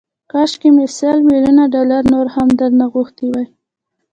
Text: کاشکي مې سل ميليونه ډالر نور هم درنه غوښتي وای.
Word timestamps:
کاشکي 0.31 0.69
مې 0.75 0.85
سل 0.97 1.17
ميليونه 1.27 1.63
ډالر 1.73 2.01
نور 2.13 2.25
هم 2.35 2.47
درنه 2.59 2.85
غوښتي 2.93 3.25
وای. 3.29 3.45